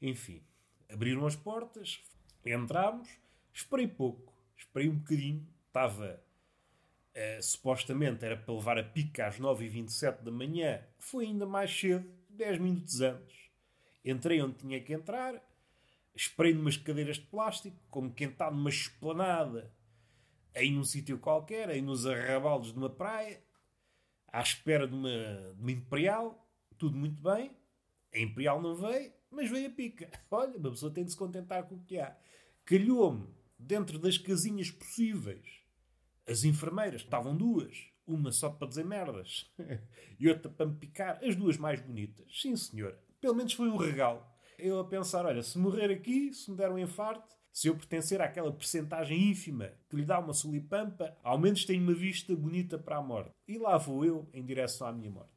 Enfim, 0.00 0.42
abriram 0.88 1.26
as 1.26 1.36
portas, 1.36 2.00
entramos, 2.46 3.08
esperei 3.52 3.86
pouco, 3.86 4.32
esperei 4.56 4.88
um 4.88 4.96
bocadinho. 4.96 5.46
Estava, 5.66 6.22
uh, 7.14 7.42
supostamente, 7.42 8.24
era 8.24 8.36
para 8.36 8.54
levar 8.54 8.78
a 8.78 8.84
pica 8.84 9.26
às 9.26 9.38
9h27 9.38 10.22
da 10.22 10.30
manhã. 10.30 10.82
Foi 10.98 11.26
ainda 11.26 11.44
mais 11.44 11.76
cedo, 11.78 12.08
10 12.30 12.58
minutos 12.58 13.00
antes. 13.02 13.36
Entrei 14.04 14.40
onde 14.40 14.54
tinha 14.54 14.80
que 14.80 14.94
entrar, 14.94 15.34
esperei 16.18 16.52
numas 16.52 16.76
cadeiras 16.76 17.16
de 17.16 17.26
plástico, 17.26 17.76
como 17.90 18.12
quem 18.12 18.28
está 18.28 18.50
numa 18.50 18.70
esplanada 18.70 19.72
aí 20.54 20.70
num 20.70 20.82
sítio 20.84 21.18
qualquer, 21.18 21.70
aí 21.70 21.80
nos 21.80 22.06
arrabaldos 22.06 22.72
de 22.72 22.78
uma 22.78 22.90
praia, 22.90 23.40
à 24.26 24.40
espera 24.40 24.86
de 24.86 24.94
uma, 24.94 25.08
de 25.54 25.60
uma 25.60 25.70
Imperial, 25.70 26.50
tudo 26.76 26.96
muito 26.96 27.22
bem. 27.22 27.56
A 28.12 28.18
Imperial 28.18 28.60
não 28.60 28.74
veio, 28.74 29.12
mas 29.30 29.48
veio 29.48 29.68
a 29.68 29.70
pica. 29.70 30.10
Olha, 30.30 30.58
uma 30.58 30.70
pessoa 30.70 30.92
tem 30.92 31.04
de 31.04 31.12
se 31.12 31.16
contentar 31.16 31.62
com 31.64 31.76
o 31.76 31.84
que 31.84 31.98
há. 31.98 32.16
Calhou-me, 32.64 33.28
dentro 33.56 33.98
das 33.98 34.18
casinhas 34.18 34.70
possíveis, 34.70 35.60
as 36.26 36.42
enfermeiras, 36.42 37.02
estavam 37.02 37.36
duas, 37.36 37.86
uma 38.06 38.32
só 38.32 38.50
para 38.50 38.68
dizer 38.68 38.84
merdas 38.84 39.50
e 40.18 40.28
outra 40.28 40.50
para 40.50 40.66
me 40.66 40.74
picar, 40.74 41.22
as 41.22 41.36
duas 41.36 41.56
mais 41.56 41.80
bonitas. 41.80 42.26
Sim, 42.40 42.56
senhor. 42.56 42.98
Pelo 43.20 43.34
menos 43.34 43.52
foi 43.52 43.68
um 43.68 43.76
regalo. 43.76 44.24
Eu 44.58 44.80
a 44.80 44.84
pensar, 44.84 45.24
olha, 45.24 45.42
se 45.42 45.56
morrer 45.56 45.88
aqui, 45.90 46.34
se 46.34 46.50
me 46.50 46.56
der 46.56 46.70
um 46.70 46.78
infarto, 46.78 47.36
se 47.52 47.68
eu 47.68 47.76
pertencer 47.76 48.20
àquela 48.20 48.52
percentagem 48.52 49.30
ínfima 49.30 49.72
que 49.88 49.96
lhe 49.96 50.04
dá 50.04 50.18
uma 50.18 50.32
solipampa, 50.32 51.16
ao 51.22 51.38
menos 51.38 51.64
tenho 51.64 51.82
uma 51.82 51.94
vista 51.94 52.34
bonita 52.34 52.76
para 52.76 52.96
a 52.96 53.02
morte. 53.02 53.30
E 53.46 53.56
lá 53.56 53.76
vou 53.76 54.04
eu 54.04 54.28
em 54.34 54.44
direção 54.44 54.88
à 54.88 54.92
minha 54.92 55.10
morte. 55.10 55.30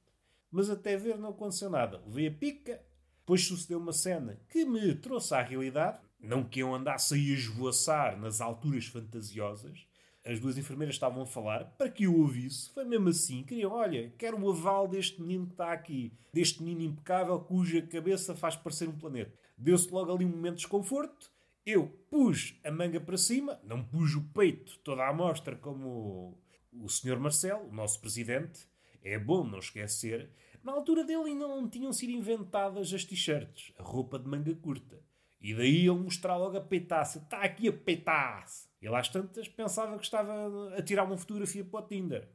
Mas 0.51 0.69
até 0.69 0.97
ver 0.97 1.17
não 1.17 1.29
aconteceu 1.29 1.69
nada. 1.69 2.01
Levei 2.05 2.27
a 2.27 2.31
pica, 2.31 2.83
depois 3.19 3.45
sucedeu 3.45 3.77
uma 3.77 3.93
cena 3.93 4.39
que 4.49 4.65
me 4.65 4.95
trouxe 4.95 5.35
à 5.35 5.41
realidade. 5.41 5.99
Não 6.19 6.43
que 6.43 6.59
eu 6.59 6.73
andasse 6.73 7.13
a 7.13 7.17
esvoaçar 7.17 8.19
nas 8.19 8.41
alturas 8.41 8.85
fantasiosas. 8.85 9.87
As 10.23 10.39
duas 10.39 10.57
enfermeiras 10.57 10.95
estavam 10.95 11.23
a 11.23 11.25
falar 11.25 11.65
para 11.77 11.89
que 11.89 12.03
eu 12.03 12.15
ouvisse. 12.15 12.69
Foi 12.71 12.85
mesmo 12.85 13.09
assim. 13.09 13.43
Queriam, 13.43 13.71
olha, 13.71 14.13
quero 14.17 14.39
o 14.39 14.51
aval 14.51 14.87
deste 14.87 15.19
menino 15.19 15.47
que 15.47 15.53
está 15.53 15.73
aqui. 15.73 16.13
Deste 16.31 16.61
menino 16.61 16.91
impecável 16.91 17.39
cuja 17.39 17.81
cabeça 17.81 18.35
faz 18.35 18.55
parecer 18.55 18.87
um 18.87 18.97
planeta. 18.97 19.33
Deu-se 19.57 19.89
logo 19.91 20.13
ali 20.13 20.23
um 20.23 20.29
momento 20.29 20.55
de 20.55 20.61
desconforto. 20.61 21.31
Eu 21.65 21.87
pus 22.09 22.55
a 22.63 22.71
manga 22.71 22.99
para 22.99 23.17
cima, 23.17 23.59
não 23.63 23.83
pus 23.83 24.15
o 24.15 24.21
peito 24.33 24.77
toda 24.79 25.07
à 25.07 25.13
mostra 25.13 25.55
como 25.55 26.37
o 26.71 26.87
Sr. 26.87 27.19
Marcelo, 27.19 27.67
o 27.67 27.73
nosso 27.73 27.99
presidente. 27.99 28.67
É 29.03 29.17
bom 29.17 29.43
não 29.43 29.59
esquecer. 29.59 30.29
Na 30.63 30.71
altura 30.71 31.03
dele 31.03 31.29
ainda 31.29 31.47
não 31.47 31.67
tinham 31.67 31.91
sido 31.91 32.11
inventadas 32.11 32.93
as 32.93 33.03
t-shirts, 33.03 33.73
a 33.77 33.83
roupa 33.83 34.19
de 34.19 34.27
manga 34.27 34.53
curta. 34.55 34.99
E 35.41 35.55
daí 35.55 35.87
ele 35.87 35.91
mostrar 35.91 36.37
logo 36.37 36.55
a 36.55 36.61
peitaça. 36.61 37.17
Está 37.17 37.41
aqui 37.41 37.67
a 37.67 37.73
peitaça. 37.73 38.69
E 38.79 38.87
lá 38.87 38.99
às 38.99 39.09
tantas 39.09 39.47
pensava 39.47 39.97
que 39.97 40.03
estava 40.03 40.75
a 40.75 40.81
tirar 40.81 41.03
uma 41.03 41.17
fotografia 41.17 41.65
para 41.65 41.79
o 41.79 41.87
Tinder. 41.87 42.29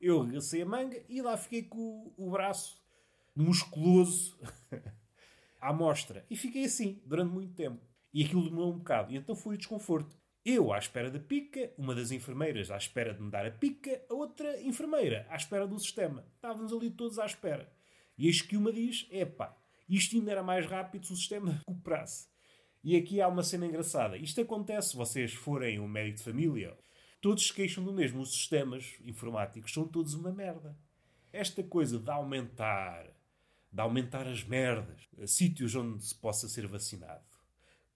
Eu 0.00 0.22
regacei 0.22 0.62
a 0.62 0.66
manga 0.66 1.02
e 1.08 1.20
lá 1.20 1.36
fiquei 1.36 1.64
com 1.64 1.78
o, 2.16 2.28
o 2.28 2.30
braço 2.30 2.80
musculoso 3.34 4.38
à 5.60 5.72
mostra. 5.72 6.24
E 6.30 6.36
fiquei 6.36 6.64
assim 6.64 7.02
durante 7.04 7.32
muito 7.32 7.54
tempo. 7.54 7.80
E 8.14 8.24
aquilo 8.24 8.48
demorou 8.48 8.72
um 8.72 8.78
bocado. 8.78 9.12
E 9.12 9.16
então 9.16 9.34
foi 9.34 9.54
o 9.54 9.58
desconforto. 9.58 10.16
Eu 10.44 10.72
à 10.72 10.78
espera 10.78 11.08
da 11.10 11.20
pica, 11.20 11.72
uma 11.78 11.94
das 11.94 12.10
enfermeiras 12.10 12.70
à 12.70 12.76
espera 12.76 13.14
de 13.14 13.22
me 13.22 13.30
dar 13.30 13.46
a 13.46 13.50
pica, 13.50 14.04
a 14.10 14.14
outra 14.14 14.60
enfermeira 14.60 15.26
à 15.30 15.36
espera 15.36 15.66
do 15.66 15.78
sistema. 15.78 16.26
Estávamos 16.34 16.72
ali 16.72 16.90
todos 16.90 17.18
à 17.18 17.26
espera. 17.26 17.72
E 18.18 18.26
eis 18.26 18.42
que 18.42 18.56
uma 18.56 18.72
diz: 18.72 19.06
epá, 19.10 19.56
isto 19.88 20.16
ainda 20.16 20.32
era 20.32 20.42
mais 20.42 20.66
rápido 20.66 21.06
se 21.06 21.12
o 21.12 21.16
sistema 21.16 21.52
recuperasse. 21.52 22.31
E 22.82 22.96
aqui 22.96 23.20
há 23.20 23.28
uma 23.28 23.42
cena 23.42 23.66
engraçada. 23.66 24.16
Isto 24.16 24.40
acontece 24.40 24.90
se 24.90 24.96
vocês 24.96 25.32
forem 25.32 25.78
um 25.78 25.88
médico 25.88 26.18
de 26.18 26.24
família. 26.24 26.76
Todos 27.20 27.46
se 27.46 27.54
queixam 27.54 27.84
do 27.84 27.92
mesmo. 27.92 28.20
Os 28.20 28.32
sistemas 28.32 28.94
informáticos 29.04 29.72
são 29.72 29.86
todos 29.86 30.14
uma 30.14 30.32
merda. 30.32 30.76
Esta 31.32 31.62
coisa 31.62 31.98
de 31.98 32.10
aumentar, 32.10 33.06
de 33.70 33.80
aumentar 33.80 34.26
as 34.26 34.44
merdas, 34.44 35.08
sítios 35.26 35.74
onde 35.74 36.04
se 36.04 36.14
possa 36.14 36.48
ser 36.48 36.66
vacinado 36.66 37.32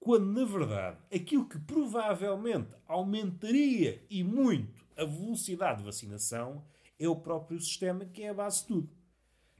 quando 0.06 0.26
na 0.26 0.44
verdade 0.44 0.98
aquilo 1.12 1.48
que 1.48 1.58
provavelmente 1.58 2.70
aumentaria 2.86 4.00
e 4.08 4.22
muito 4.22 4.86
a 4.96 5.04
velocidade 5.04 5.78
de 5.78 5.84
vacinação 5.84 6.64
é 6.96 7.08
o 7.08 7.16
próprio 7.16 7.60
sistema 7.60 8.04
que 8.04 8.22
é 8.22 8.28
a 8.28 8.34
base 8.34 8.60
de 8.60 8.68
tudo. 8.68 8.90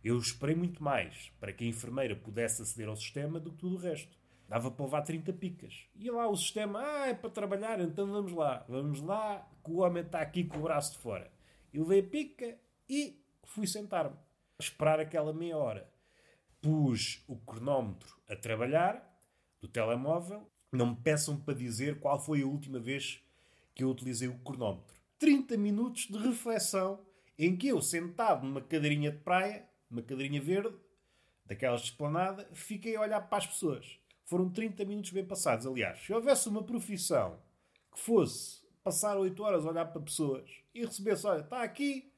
Eu 0.05 0.17
esperei 0.17 0.55
muito 0.55 0.81
mais 0.81 1.33
para 1.41 1.53
que 1.53 1.65
a 1.65 1.67
enfermeira 1.67 2.15
pudesse 2.15 2.63
aceder 2.63 2.89
ao 2.89 2.95
sistema 2.95 3.41
do 3.41 3.51
que 3.51 3.59
tudo 3.59 3.75
o 3.75 3.81
resto. 3.81 4.17
Dava 4.49 4.71
para 4.71 4.85
levar 4.85 5.03
30 5.03 5.33
picas. 5.33 5.87
E 5.95 6.11
lá 6.11 6.29
o 6.29 6.37
sistema, 6.37 6.81
ah, 6.81 7.09
é 7.09 7.15
para 7.15 7.31
trabalhar, 7.31 7.81
então 7.81 8.07
vamos 8.07 8.33
lá. 8.33 8.65
Vamos 8.69 9.01
lá, 9.01 9.49
que 9.65 9.71
o 9.71 9.79
homem 9.79 10.05
está 10.05 10.21
aqui 10.21 10.45
com 10.45 10.59
o 10.59 10.63
braço 10.63 10.93
de 10.93 10.99
fora. 10.99 11.31
Eu 11.73 11.83
levei 11.83 12.01
a 12.01 12.11
pica 12.11 12.59
e 12.89 13.21
fui 13.45 13.67
sentar-me. 13.67 14.17
Esperar 14.59 15.01
aquela 15.01 15.33
meia 15.33 15.57
hora. 15.57 15.91
Pus 16.61 17.23
o 17.27 17.37
cronómetro 17.37 18.17
a 18.29 18.37
trabalhar 18.37 19.15
do 19.61 19.69
telemóvel, 19.69 20.49
não 20.73 20.91
me 20.91 20.97
peçam 20.97 21.39
para 21.39 21.55
dizer 21.55 21.99
qual 22.01 22.19
foi 22.19 22.43
a 22.43 22.47
última 22.47 22.79
vez 22.79 23.23
que 23.75 23.85
eu 23.85 23.91
utilizei 23.91 24.29
o 24.29 24.39
cronómetro. 24.39 24.95
30 25.19 25.57
minutos 25.57 26.07
de 26.07 26.19
reflexão 26.19 27.01
em 27.39 27.57
que 27.57 27.69
eu, 27.69 27.81
sentado 27.83 28.47
numa 28.47 28.61
cadeirinha 28.61 29.11
de 29.11 29.19
praia, 29.19 29.69
uma 29.91 30.03
cadeirinha 30.03 30.41
verde, 30.41 30.75
daquelas 31.45 31.83
de 31.83 31.89
esplanada, 31.89 32.49
fiquei 32.53 32.97
a 32.97 33.01
olhar 33.01 33.21
para 33.21 33.39
as 33.39 33.47
pessoas. 33.47 33.99
Foram 34.27 34.51
30 34.51 34.85
minutos 34.85 35.11
bem 35.13 35.25
passados. 35.25 35.67
Aliás, 35.67 36.01
se 36.05 36.13
houvesse 36.13 36.49
uma 36.49 36.63
profissão 36.63 37.39
que 37.93 38.01
fosse 38.01 38.67
passar 38.83 39.17
8 39.17 39.43
horas 39.43 39.65
a 39.65 39.71
olhar 39.71 39.87
para 39.87 40.01
pessoas 40.03 40.51
e 40.75 40.85
recebesse, 40.85 41.27
olha, 41.27 41.41
está 41.41 41.63
aqui, 41.63 42.13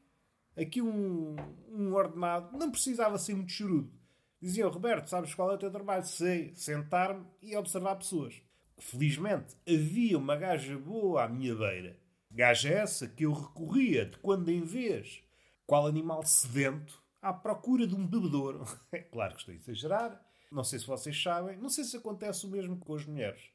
aqui 0.56 0.80
um, 0.80 1.36
um 1.70 1.94
ordenado, 1.94 2.56
não 2.58 2.70
precisava 2.70 3.18
ser 3.18 3.34
muito 3.34 3.52
chorudo. 3.52 3.92
Diziam, 4.40 4.70
Roberto, 4.70 5.08
sabes 5.08 5.34
qual 5.34 5.50
é 5.50 5.54
o 5.54 5.58
teu 5.58 5.70
trabalho? 5.70 6.04
Sei, 6.04 6.52
sentar-me 6.54 7.26
e 7.42 7.54
observar 7.56 7.96
pessoas. 7.96 8.40
Felizmente, 8.78 9.56
havia 9.68 10.16
uma 10.16 10.36
gaja 10.36 10.78
boa 10.78 11.24
à 11.24 11.28
minha 11.28 11.54
beira. 11.54 11.98
Gaja 12.30 12.70
essa 12.70 13.06
que 13.06 13.26
eu 13.26 13.32
recorria 13.32 14.06
de 14.06 14.16
quando 14.18 14.48
em 14.50 14.62
vez, 14.62 15.22
qual 15.66 15.86
animal 15.86 16.22
sedento, 16.22 17.02
à 17.20 17.32
procura 17.32 17.86
de 17.86 17.94
um 17.94 18.06
bebedouro. 18.06 18.64
É 18.92 19.00
claro 19.00 19.34
que 19.34 19.40
estou 19.40 19.52
a 19.52 19.56
exagerar. 19.56 20.28
Não 20.50 20.64
sei 20.64 20.78
se 20.78 20.86
vocês 20.86 21.20
sabem. 21.22 21.56
Não 21.56 21.68
sei 21.68 21.84
se 21.84 21.96
acontece 21.96 22.46
o 22.46 22.50
mesmo 22.50 22.76
com 22.76 22.94
as 22.94 23.04
mulheres. 23.04 23.50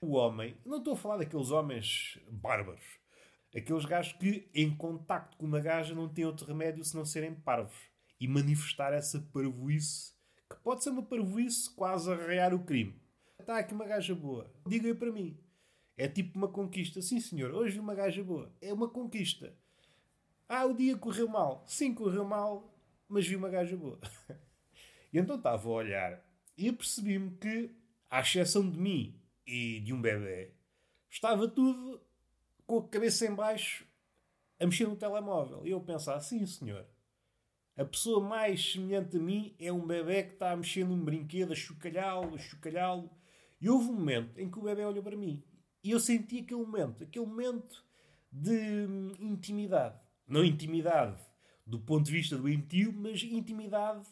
O 0.00 0.12
homem, 0.12 0.56
não 0.64 0.78
estou 0.78 0.94
a 0.94 0.96
falar 0.96 1.18
daqueles 1.18 1.50
homens 1.50 2.18
bárbaros. 2.30 2.84
Aqueles 3.54 3.84
gajos 3.84 4.12
que, 4.14 4.48
em 4.52 4.74
contacto 4.74 5.36
com 5.36 5.46
uma 5.46 5.60
gaja, 5.60 5.94
não 5.94 6.08
têm 6.08 6.24
outro 6.24 6.46
remédio 6.46 6.84
se 6.84 6.96
não 6.96 7.04
serem 7.04 7.34
parvos. 7.34 7.76
E 8.20 8.26
manifestar 8.26 8.92
essa 8.92 9.20
parvoíce 9.32 10.12
que 10.48 10.56
pode 10.56 10.82
ser 10.82 10.90
uma 10.90 11.02
parvoíce 11.02 11.70
quase 11.74 12.10
arrear 12.10 12.54
o 12.54 12.64
crime. 12.64 13.00
Está 13.38 13.58
aqui 13.58 13.74
uma 13.74 13.84
gaja 13.84 14.14
boa. 14.14 14.50
Diga 14.66 14.94
para 14.94 15.12
mim. 15.12 15.38
É 15.96 16.08
tipo 16.08 16.36
uma 16.38 16.48
conquista. 16.48 17.00
Sim, 17.00 17.20
senhor, 17.20 17.52
hoje 17.52 17.78
uma 17.78 17.94
gaja 17.94 18.22
boa. 18.22 18.52
É 18.60 18.72
uma 18.72 18.88
conquista. 18.88 19.54
Ah, 20.48 20.66
o 20.66 20.74
dia 20.74 20.96
correu 20.96 21.28
mal. 21.28 21.64
Sim, 21.66 21.94
correu 21.94 22.24
mal, 22.24 22.74
mas 23.08 23.26
vi 23.26 23.36
uma 23.36 23.48
gaja 23.48 23.76
boa. 23.76 23.98
e 25.12 25.18
então 25.18 25.36
estava 25.36 25.68
a 25.68 25.72
olhar 25.72 26.23
e 26.56 26.70
percebi-me 26.72 27.36
que, 27.36 27.70
à 28.10 28.20
exceção 28.20 28.68
de 28.68 28.78
mim 28.78 29.20
e 29.46 29.80
de 29.80 29.92
um 29.92 30.00
bebê, 30.00 30.52
estava 31.10 31.48
tudo 31.48 32.00
com 32.66 32.78
a 32.78 32.88
cabeça 32.88 33.26
em 33.26 33.34
baixo 33.34 33.86
a 34.58 34.66
mexer 34.66 34.86
no 34.86 34.96
telemóvel. 34.96 35.66
E 35.66 35.70
eu 35.70 35.80
pensava, 35.80 36.20
sim, 36.20 36.44
senhor. 36.46 36.86
A 37.76 37.84
pessoa 37.84 38.20
mais 38.20 38.72
semelhante 38.72 39.16
a 39.16 39.20
mim 39.20 39.54
é 39.58 39.72
um 39.72 39.84
bebê 39.84 40.22
que 40.22 40.34
está 40.34 40.52
a 40.52 40.56
mexer 40.56 40.84
num 40.84 41.04
brinquedo, 41.04 41.52
a 41.52 41.56
chocalhá-lo, 41.56 42.34
a 42.34 42.38
chocalhá-lo. 42.38 43.10
E 43.60 43.68
houve 43.68 43.90
um 43.90 43.94
momento 43.94 44.38
em 44.38 44.48
que 44.48 44.58
o 44.58 44.62
bebê 44.62 44.84
olhou 44.84 45.02
para 45.02 45.16
mim. 45.16 45.42
E 45.82 45.90
eu 45.90 45.98
senti 45.98 46.38
aquele 46.38 46.60
momento, 46.60 47.02
aquele 47.02 47.26
momento 47.26 47.84
de 48.30 48.86
hum, 48.88 49.12
intimidade. 49.18 49.98
Não 50.26 50.44
intimidade 50.44 51.20
do 51.66 51.80
ponto 51.80 52.06
de 52.06 52.12
vista 52.12 52.36
do 52.36 52.48
intio, 52.48 52.92
mas 52.92 53.22
intimidade 53.22 54.06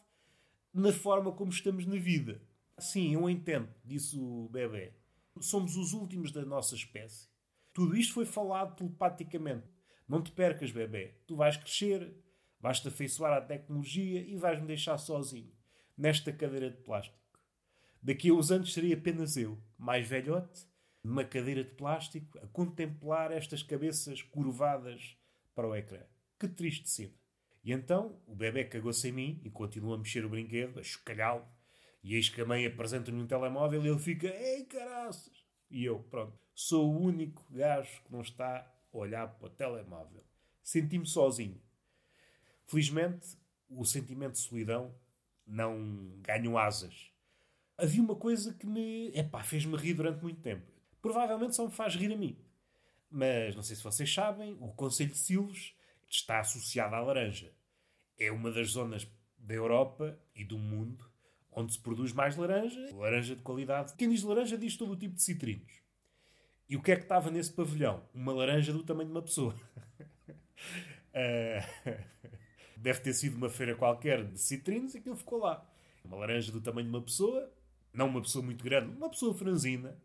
na 0.72 0.92
forma 0.92 1.32
como 1.32 1.50
estamos 1.50 1.86
na 1.86 1.96
vida. 1.96 2.40
Sim, 2.78 3.14
eu 3.14 3.28
entendo, 3.28 3.68
disse 3.84 4.18
o 4.18 4.48
bebê. 4.50 4.92
Somos 5.40 5.76
os 5.76 5.92
últimos 5.92 6.32
da 6.32 6.44
nossa 6.44 6.74
espécie. 6.74 7.28
Tudo 7.72 7.96
isto 7.96 8.14
foi 8.14 8.24
falado 8.24 8.76
telepaticamente. 8.76 9.66
Não 10.08 10.22
te 10.22 10.30
percas, 10.30 10.70
bebê. 10.70 11.14
Tu 11.26 11.36
vais 11.36 11.56
crescer, 11.56 12.14
vais-te 12.60 12.88
afeiçoar 12.88 13.32
à 13.32 13.40
tecnologia 13.40 14.20
e 14.20 14.36
vais-me 14.36 14.66
deixar 14.66 14.98
sozinho, 14.98 15.52
nesta 15.96 16.32
cadeira 16.32 16.70
de 16.70 16.78
plástico. 16.78 17.18
Daqui 18.02 18.30
a 18.30 18.34
uns 18.34 18.50
anos 18.50 18.72
serei 18.72 18.92
apenas 18.92 19.36
eu, 19.36 19.58
mais 19.78 20.06
velhote, 20.06 20.66
numa 21.04 21.24
cadeira 21.24 21.64
de 21.64 21.70
plástico, 21.70 22.38
a 22.38 22.46
contemplar 22.48 23.32
estas 23.32 23.62
cabeças 23.62 24.22
curvadas 24.22 25.16
para 25.54 25.68
o 25.68 25.74
ecrã. 25.74 26.00
Que 26.38 26.48
triste 26.48 26.90
cena. 26.90 27.21
E 27.64 27.72
então 27.72 28.20
o 28.26 28.34
bebê 28.34 28.64
cagou-se 28.64 29.08
em 29.08 29.12
mim 29.12 29.40
e 29.44 29.50
continua 29.50 29.94
a 29.94 29.98
mexer 29.98 30.24
o 30.24 30.28
brinquedo, 30.28 30.80
a 30.80 30.82
chocalhá-lo. 30.82 31.46
E 32.02 32.16
eis 32.16 32.28
que 32.28 32.40
a 32.40 32.44
mãe 32.44 32.66
apresenta-lhe 32.66 33.16
um 33.16 33.26
telemóvel 33.26 33.84
e 33.84 33.88
ele 33.88 33.98
fica, 33.98 34.26
ei 34.26 34.64
caraças! 34.64 35.44
E 35.70 35.84
eu, 35.84 36.00
pronto, 36.00 36.36
sou 36.54 36.92
o 36.92 37.00
único 37.00 37.44
gajo 37.50 38.02
que 38.02 38.12
não 38.12 38.20
está 38.20 38.68
a 38.92 38.96
olhar 38.96 39.28
para 39.28 39.46
o 39.46 39.50
telemóvel. 39.50 40.24
Senti-me 40.62 41.06
sozinho. 41.06 41.60
Felizmente, 42.66 43.36
o 43.68 43.84
sentimento 43.84 44.32
de 44.32 44.38
solidão 44.38 44.94
não 45.46 46.18
ganhou 46.20 46.58
asas. 46.58 47.10
Havia 47.78 48.02
uma 48.02 48.16
coisa 48.16 48.52
que 48.52 48.66
me, 48.66 49.08
epá, 49.14 49.42
fez-me 49.42 49.76
rir 49.76 49.94
durante 49.94 50.22
muito 50.22 50.40
tempo. 50.40 50.70
Provavelmente 51.00 51.54
só 51.54 51.66
me 51.66 51.72
faz 51.72 51.94
rir 51.94 52.12
a 52.12 52.16
mim. 52.16 52.36
Mas 53.10 53.54
não 53.54 53.62
sei 53.62 53.76
se 53.76 53.82
vocês 53.82 54.12
sabem, 54.12 54.56
o 54.60 54.68
Conselho 54.68 55.10
de 55.10 55.18
Silves 55.18 55.74
está 56.16 56.40
associado 56.40 56.94
à 56.94 57.00
laranja. 57.00 57.52
É 58.18 58.30
uma 58.30 58.50
das 58.50 58.70
zonas 58.70 59.06
da 59.38 59.54
Europa 59.54 60.18
e 60.34 60.44
do 60.44 60.58
mundo 60.58 61.10
onde 61.50 61.72
se 61.72 61.78
produz 61.78 62.12
mais 62.12 62.36
laranja, 62.36 62.88
laranja 62.94 63.36
de 63.36 63.42
qualidade. 63.42 63.94
Quem 63.94 64.08
diz 64.08 64.22
laranja 64.22 64.56
diz 64.56 64.76
todo 64.76 64.92
o 64.92 64.96
tipo 64.96 65.14
de 65.14 65.22
citrinos. 65.22 65.82
E 66.68 66.76
o 66.76 66.82
que 66.82 66.92
é 66.92 66.96
que 66.96 67.02
estava 67.02 67.30
nesse 67.30 67.52
pavilhão? 67.52 68.08
Uma 68.14 68.32
laranja 68.32 68.72
do 68.72 68.82
tamanho 68.82 69.08
de 69.08 69.14
uma 69.14 69.22
pessoa. 69.22 69.54
uh, 71.12 71.62
deve 72.76 73.00
ter 73.00 73.12
sido 73.12 73.36
uma 73.36 73.48
feira 73.48 73.74
qualquer 73.74 74.24
de 74.24 74.40
citrinos 74.40 74.94
e 74.94 74.98
aquilo 74.98 75.16
ficou 75.16 75.38
lá. 75.38 75.66
Uma 76.04 76.16
laranja 76.16 76.50
do 76.50 76.60
tamanho 76.60 76.88
de 76.88 76.94
uma 76.94 77.02
pessoa, 77.02 77.52
não 77.92 78.08
uma 78.08 78.22
pessoa 78.22 78.44
muito 78.44 78.64
grande, 78.64 78.96
uma 78.96 79.10
pessoa 79.10 79.34
franzina. 79.34 79.96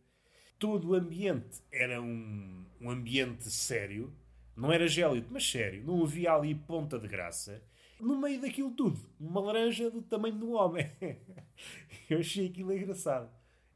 Todo 0.60 0.90
o 0.90 0.96
ambiente 0.96 1.62
era 1.72 2.02
um, 2.02 2.66
um 2.82 2.90
ambiente 2.90 3.50
sério. 3.50 4.14
Não 4.58 4.74
era 4.74 4.88
gélido, 4.88 5.28
mas 5.32 5.50
sério. 5.50 5.84
Não 5.86 6.04
havia 6.04 6.34
ali 6.34 6.54
ponta 6.54 7.00
de 7.00 7.08
graça 7.08 7.62
no 8.00 8.18
meio 8.20 8.40
daquilo 8.40 8.72
tudo, 8.72 9.00
uma 9.20 9.42
laranja 9.42 9.90
do 9.90 10.02
tamanho 10.02 10.36
do 10.36 10.52
homem. 10.52 10.90
eu 12.10 12.20
achei 12.20 12.48
aquilo 12.48 12.74
engraçado. 12.74 13.30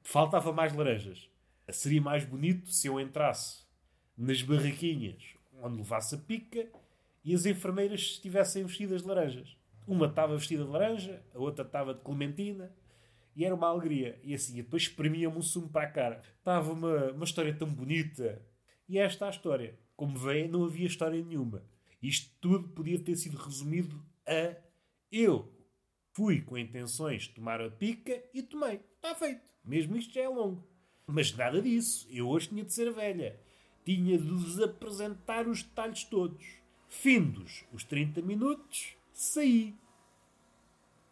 Faltava 0.03 0.53
mais 0.53 0.75
laranjas. 0.75 1.29
Seria 1.72 2.01
mais 2.01 2.25
bonito 2.25 2.70
se 2.70 2.87
eu 2.87 3.00
entrasse 3.00 3.63
nas 4.17 4.41
barraquinhas 4.41 5.35
onde 5.61 5.77
levasse 5.77 6.15
a 6.15 6.17
pica 6.17 6.67
e 7.24 7.33
as 7.33 7.46
enfermeiras 7.46 8.01
estivessem 8.01 8.65
vestidas 8.65 9.01
de 9.01 9.07
laranjas. 9.07 9.55
Uma 9.87 10.07
estava 10.07 10.35
vestida 10.35 10.63
de 10.63 10.70
laranja, 10.70 11.22
a 11.33 11.39
outra 11.39 11.65
estava 11.65 11.94
de 11.94 12.01
clementina 12.01 12.72
e 13.35 13.46
era 13.46 13.55
uma 13.55 13.67
alegria. 13.67 14.20
E 14.24 14.33
assim, 14.33 14.55
depois 14.55 14.83
espremia-me 14.83 15.37
um 15.37 15.41
sumo 15.41 15.70
para 15.70 15.87
a 15.87 15.91
cara. 15.91 16.22
Estava 16.39 16.72
uma, 16.74 17.11
uma 17.11 17.25
história 17.25 17.53
tão 17.53 17.67
bonita. 17.67 18.41
E 18.91 18.99
esta 18.99 19.23
é 19.23 19.27
a 19.29 19.31
história. 19.31 19.79
Como 19.95 20.17
veem, 20.17 20.49
não 20.49 20.65
havia 20.65 20.85
história 20.85 21.23
nenhuma. 21.23 21.63
Isto 22.03 22.29
tudo 22.41 22.67
podia 22.67 22.99
ter 22.99 23.15
sido 23.15 23.37
resumido 23.37 24.03
a 24.27 24.53
eu 25.09 25.49
fui 26.11 26.41
com 26.41 26.57
intenções 26.57 27.23
de 27.23 27.29
tomar 27.29 27.61
a 27.61 27.71
pica 27.71 28.21
e 28.33 28.43
tomei. 28.43 28.81
Está 28.97 29.15
feito. 29.15 29.39
Mesmo 29.63 29.95
isto 29.95 30.13
já 30.13 30.23
é 30.23 30.27
longo. 30.27 30.67
Mas 31.07 31.33
nada 31.33 31.61
disso. 31.61 32.05
Eu 32.11 32.27
hoje 32.27 32.49
tinha 32.49 32.65
de 32.65 32.73
ser 32.73 32.91
velha. 32.91 33.39
Tinha 33.85 34.17
de 34.17 34.27
vos 34.29 34.59
apresentar 34.59 35.47
os 35.47 35.63
detalhes 35.63 36.03
todos. 36.03 36.45
Findos 36.89 37.63
os 37.71 37.85
30 37.85 38.21
minutos, 38.21 38.97
saí. 39.13 39.73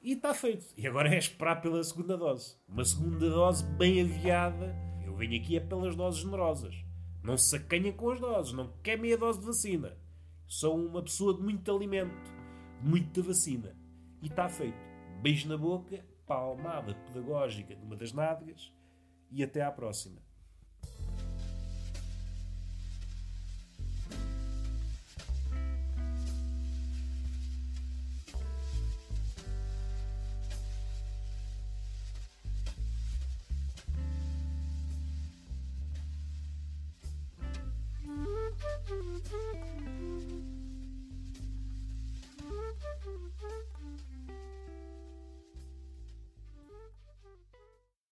E 0.01 0.11
está 0.11 0.33
feito. 0.33 0.65
E 0.75 0.85
agora 0.85 1.15
é 1.15 1.17
esperar 1.17 1.61
pela 1.61 1.81
segunda 1.81 2.17
dose. 2.17 2.57
Uma 2.67 2.83
segunda 2.83 3.29
dose 3.29 3.63
bem 3.63 4.01
aviada. 4.01 4.75
Eu 5.05 5.15
venho 5.15 5.41
aqui 5.41 5.55
é 5.55 5.61
pelas 5.61 5.95
doses 5.95 6.19
generosas. 6.19 6.88
Não 7.23 7.37
se 7.37 7.55
acanhem 7.55 7.91
com 7.91 8.09
as 8.11 8.19
doses. 8.19 8.53
Não 8.53 8.73
quer 8.83 8.97
meia 8.97 9.17
dose 9.17 9.39
de 9.39 9.45
vacina. 9.45 9.97
Sou 10.47 10.75
uma 10.75 11.01
pessoa 11.01 11.33
de 11.33 11.41
muito 11.41 11.73
alimento 11.73 12.39
muita 12.81 13.21
vacina. 13.21 13.75
E 14.21 14.27
está 14.27 14.49
feito. 14.49 14.77
Beijo 15.21 15.47
na 15.47 15.57
boca, 15.57 16.03
palmada 16.25 16.93
pedagógica 16.93 17.75
numa 17.75 17.95
das 17.95 18.13
nádegas 18.13 18.73
e 19.31 19.43
até 19.43 19.61
à 19.61 19.71
próxima. 19.71 20.21